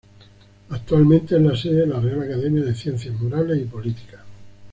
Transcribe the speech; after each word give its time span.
Actualmente 0.71 1.35
es 1.35 1.41
la 1.43 1.55
sede 1.55 1.81
de 1.81 1.85
la 1.85 1.99
Real 1.99 2.23
Academia 2.23 2.63
de 2.63 2.73
Ciencias 2.73 3.13
Morales 3.21 3.59
y 3.61 3.65
Políticas. 3.65 4.21